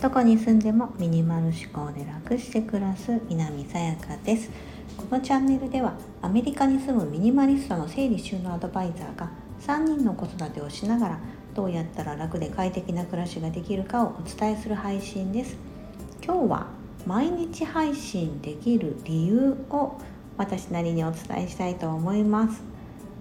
[0.00, 4.50] どこに住んでもミニマル思考で楽して暮らす南さやかです。
[4.96, 9.30] このチャンネルではアメリカに住むミニマリストの整理収納アドバイザーが
[9.60, 11.18] 3人の子育てをしながら
[11.54, 15.56] どうやったら楽で快適な暮らしができるかをお伝えする配信です。
[16.24, 16.66] 今日は
[17.06, 19.98] 毎日配信できる理由を
[20.36, 22.69] 私なりにお伝えしたいと思います。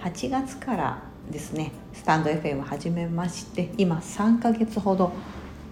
[0.00, 5.12] 8月からですねスタンド FM 始めまして今3ヶ月ほど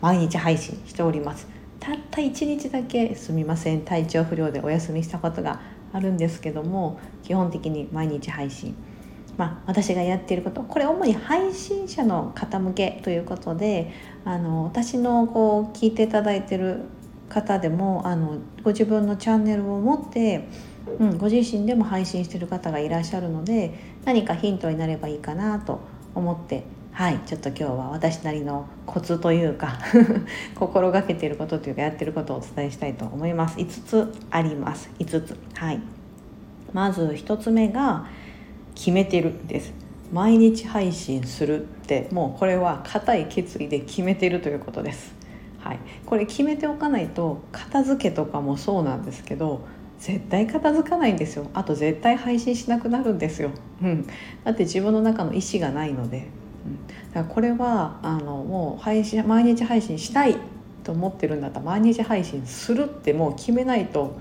[0.00, 1.46] 毎日配信しております。
[1.78, 3.82] たった1日だけすみません。
[3.82, 5.60] 体調不良でお休みしたことが
[5.92, 8.74] あるんですけども基本的に毎日配信。
[9.36, 13.90] まあ、私がやっていることこれ主に配信者の方向けということで
[14.26, 16.80] あの私のこう聞いていただいてる
[17.30, 20.48] 方でもあのご自分のチャンネルを持って、
[20.98, 25.80] うん、ご自身でも配信してる方がいらっしゃるので何かヒントになればいいかなと
[26.14, 29.78] 思ってはいちょっと今日は私なりのコツというか
[30.54, 33.58] 心がけていることというかやってることをお伝えしたいと思います。
[33.58, 34.90] 5つあります。
[34.98, 35.36] 5つ。
[35.54, 35.80] はい。
[36.72, 38.06] まず1つ目が
[38.74, 39.72] 決めてるです。
[40.12, 45.14] 毎日配信するってもうこれは固い決意で決めてるということです。
[45.60, 49.64] はい、これ決めておかないと片付けとかもそうなんですけど
[50.02, 51.46] 絶対片付かないんですよ。
[51.54, 54.06] あと絶対配信しなくなるんですよ、うん、
[54.42, 56.26] だって自分の中の意思がないので、
[56.66, 60.36] うん、だからこれはあのもう配信毎日配信したい
[60.82, 64.18] と思ってるんだったら毎日配信するってもう決めないと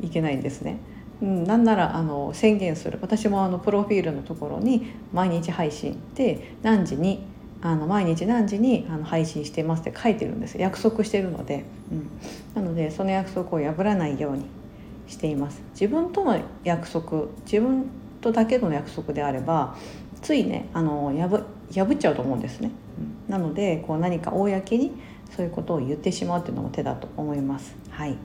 [0.00, 0.78] いけないんですね。
[1.20, 3.00] うん、なんならあの宣言する。
[3.02, 7.26] 私もあのプロフィールのところに毎日配信で何時に
[7.60, 10.58] あの毎日何時にあの配信してますって書いてるんです。
[10.58, 14.44] 約束してるので、うん、なのでその約束を破らないように。
[15.06, 15.62] しています。
[15.72, 17.86] 自分との約束自分
[18.20, 19.76] とだけの約束であれば
[20.22, 22.70] ついねあの破破っちゃうと思うんですね、
[23.26, 24.92] うん、なのでこう何か公に
[25.36, 27.74] そういうことを言ってしまうっていうのも手だと思います。
[27.90, 28.16] はい。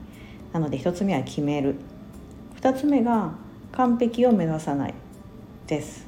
[0.52, 1.76] なので1つ目は決める。
[2.60, 3.32] 2つ目が
[3.72, 4.94] 完璧を目指さない
[5.66, 6.06] です。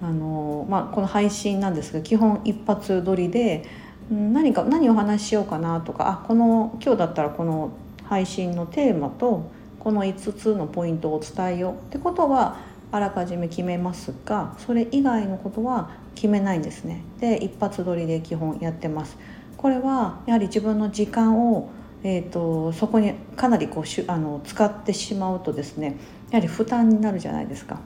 [0.00, 3.64] あの、まあ、この配信なんですが基本一発撮りで
[4.10, 7.72] 何か何をお話ししようかなとかあこの今日だったらこの
[8.04, 9.50] 配信のテーマと
[9.80, 12.56] この5つのポイントを伝えようってことは
[12.90, 17.04] あらかじめ決めますがそれ以外のことは決めないんですね。
[17.20, 19.16] で一発撮りで基本やってます。
[19.56, 21.70] これはやはり自分の時間を、
[22.02, 25.96] えーと、そこにかなりこうしあの使ってしまうとですね
[26.30, 27.80] やはり負担になるじゃないですか。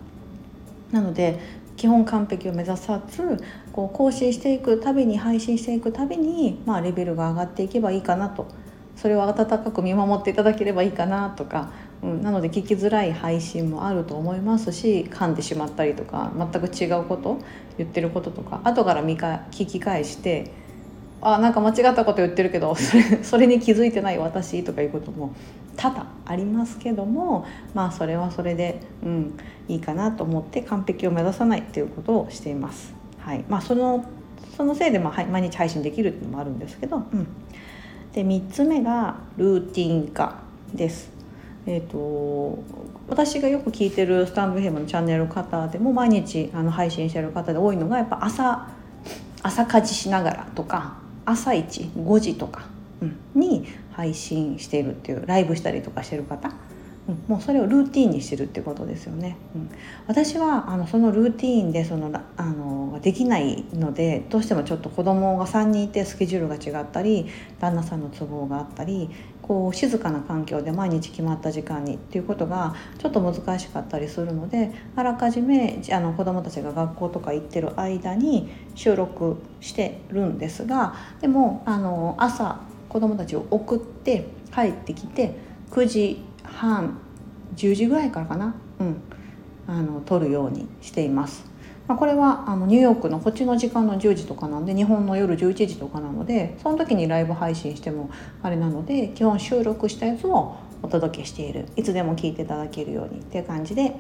[0.92, 1.38] なので
[1.76, 3.42] 基本完璧を目指さず
[3.72, 8.46] こう更新していくたびに配信していくたびに、まあ、レベルが上がっていけばいいかなと。
[8.94, 17.38] それを温かく見守っていただければいいかなとか、うん、なので聞きづらい配信もあると思いますし噛んでしまったりとか全く違うこと
[17.78, 20.50] 言ってることとか後から見か聞き返して
[21.20, 25.32] あなんか間違ったこと言ってるけど それそれに気づいてない私とかいうことも
[25.76, 29.32] 多々ありますけどもまあそれはそれで、うん、
[29.68, 32.92] いいかなと思って完璧を目指さないっていうことをしています。
[33.20, 34.04] はいまあ、その
[34.56, 37.26] そのせいで、まあ、毎日配信できるっていうのもあるんですけど、うん、
[38.12, 40.40] で3つ目がルーティン化
[40.74, 41.11] です。
[41.66, 42.58] えーと、
[43.08, 48.68] 私がよく聞いてるスタンドヘムのチャンネルの方でも毎日あの配信してる方で多いのがやっぱ朝
[49.42, 52.64] 朝家事しながらとか朝一5時とか、
[53.34, 56.52] に配信しているっていうライブしたりとかしてる方、
[57.26, 59.36] もうそれをルーティンにしてるってことですよね。
[59.56, 59.70] うん、
[60.06, 67.26] 私はあのそのルーティンでそのあのできないのでどうしてもちょっと子供が3人いてスケジュールが違ったり
[67.58, 69.10] 旦那さんの都合があったり
[69.42, 85.34] こう静かな環境で毎日決まった時間にっていうことがちょっと難しかったりするのであらかじめあの子どもたちが学校とか行ってる間に収録してるんですがでもあの朝子どもたちを送って帰ってきて
[85.70, 86.98] 9時半
[87.56, 89.02] 10時ぐらいからかな、うん、
[89.66, 91.52] あの撮るようにしています。
[91.88, 98.08] まあ、これはあのニューヨークのこっちの時間の10時とかなんで日本の夜11時とかなのでその時にライブ配信しても
[98.42, 101.66] あれなので基本収録したやつをお届けしている。
[101.76, 103.94] いつでも聞いていただけるようにっていう感じで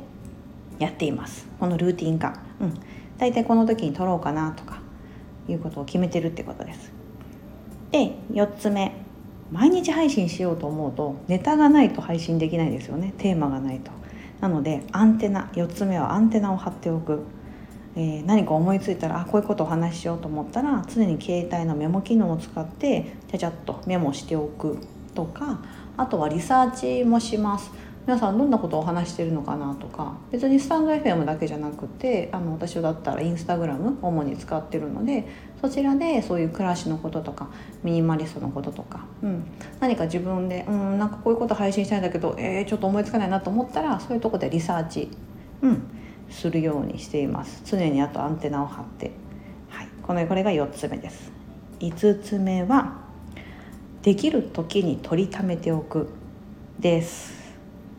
[0.78, 1.46] やっています。
[1.58, 2.74] このルーティン化、うん、
[3.18, 4.80] 大体この時に撮ろうかなとか
[5.48, 6.92] いうことを決めてるってことです。
[7.90, 9.01] で4つ目。
[9.52, 13.12] 毎日配信しようと思うとネタがないと配信できないですよね。
[13.18, 13.90] テーマがないと。
[14.40, 17.22] なのでアンテナ4つ目はアンテナを張っておく。
[17.94, 24.78] えー、何か思いついたらあこういうことをお話ししようと思ったら常に携帯のメモ機能を使ってちゃちゃっとメモしておく
[25.14, 25.60] とか
[25.98, 26.70] あとはリサー
[27.02, 27.70] チもします。
[28.04, 35.28] 皆さんどんなことを話してるのかなとか別にスタンド FM だけじゃなくてあの私だったらインスタグラム主に使ってるので
[35.60, 37.48] そちらでそういう暮らしのこととか
[37.84, 39.44] ミニマリストのこととか、うん、
[39.78, 45.08] 何か自分でうんなんかこういうこと配信したいんだけどえー、ちょっと思いつかないなと思ったらそういうとこでリサーチ、
[45.62, 45.82] うん、
[46.28, 47.62] するようにしています。
[47.64, 49.12] 常にあとアンテナを張って、
[49.68, 51.30] はい、このこれが4つ目です。
[51.78, 53.00] 5つ目は
[54.02, 56.08] できる時に取りためておく
[56.80, 57.41] です。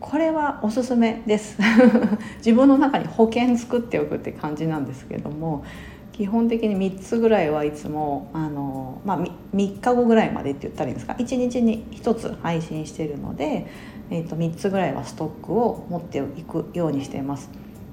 [0.04, 1.58] これはおすすめです
[2.40, 5.64] 自分の中に保険作っておくって感じなんですけども
[6.12, 9.20] 基本的に3つぐらいはいつもあの、まあ、
[9.56, 13.66] 3日後ぐらいまでって言ったらいいんですか？1日に1つ配信してるので、
[14.12, 17.50] えー、と3つぐらいはストックを持っていくようにしています。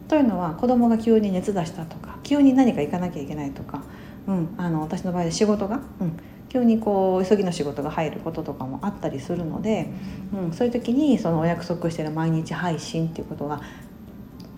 [0.09, 3.85] というのは子供が急に熱出したとか急に何か行かなきゃいけないとか、
[4.27, 6.13] うん、あの私の場合で仕事が、うん、
[6.51, 9.89] 急にこう急ぎの仕事が入ることとかもあったりするので、
[10.35, 13.63] うん、そういう時にそのお約束してる毎日配信っていうことが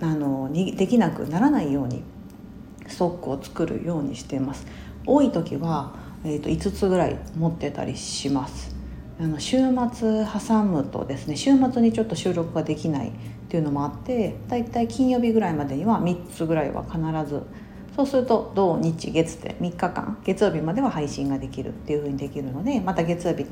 [0.01, 2.03] あのにできなくならないように
[2.89, 4.67] ストックを作るようにしています。
[5.07, 5.95] 多い時は、
[6.25, 8.75] えーと、5つぐらい持ってたりします。
[9.21, 9.59] あの週
[9.93, 13.13] 末挟むとですね週末にちょっと収録ができないっ
[13.49, 16.99] ていうのもあってだいたい金曜日ぐらいまでには3つぐらいは必
[17.29, 17.43] ず
[17.95, 23.47] そうすると土日月で3日間月曜日までは配信ができるっていうふうにできるのでまた月曜日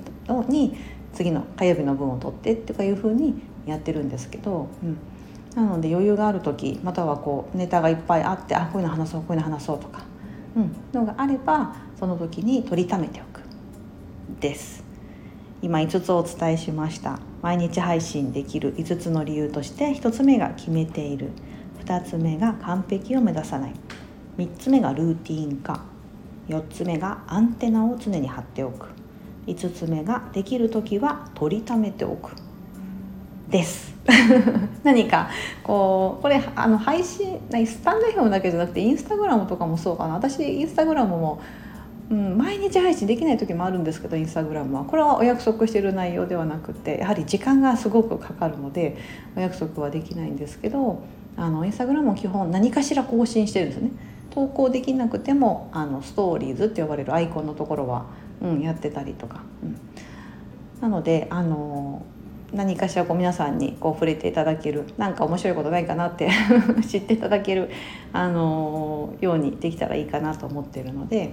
[0.49, 0.77] に
[1.13, 3.35] 次の火曜日の分を取ってっていうふうに
[3.67, 4.97] やってるんですけど、うん、
[5.55, 10.05] なので余裕がある時またはこうネタがいっぱいあってあこういうの話そうこういうの話そうとか、
[10.57, 13.43] うん、のがあればその時に取りためておく
[14.41, 14.83] です。
[15.63, 17.19] 今5つお伝えしました。
[17.43, 21.29] 毎日配信できる5つの理由として1つ目が決めている。
[21.85, 23.73] 2つ目が完璧を目指さない
[24.41, 25.83] 3つ目がルーティン化。
[26.49, 28.89] 4つ目がアンテナを常に貼っておく。
[29.47, 32.33] 5つ目ができる時は取りためておく。
[33.51, 33.95] です。
[34.83, 35.29] 何か
[35.63, 40.15] こうこれあの配信スタンド FM だけじゃなくてインスタグラムとかもそうかな。
[40.15, 41.43] 私インスタグラムも、
[42.11, 44.85] うん、毎日配信できない時もあるんですけどインスタグラムは。
[44.85, 48.97] これはお約束してる内容ではなくてやはり時間がすごくかかるので
[49.37, 51.03] お約束はできないんですけど
[51.37, 53.91] あのインスタグラムも基本何かしら更新してるんですね。
[54.31, 58.07] 投稿できなくてもあのストーリーズって呼ばれるアイコンのところは、
[58.41, 59.77] うん、やってたりとか、うん、
[60.81, 62.05] なのであの
[62.53, 66.31] 何かしらこう皆さんにこう触れていただける何か面白いことないかなって
[66.87, 67.71] 知っていただける
[68.13, 71.31] あのようにできたらいいかなと思ってるので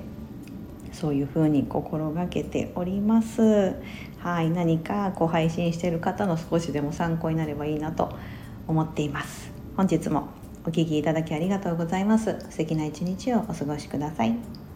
[0.92, 3.76] そういうふうに心がけております。
[4.18, 8.10] はい、何かこう配信してる方の少しでも参考になればいいなと
[8.68, 9.52] 思っています。
[9.76, 10.30] 本日も
[10.68, 12.38] お聴きいただきありがとうございます。
[12.50, 14.67] 素敵な一日をお過ごしください。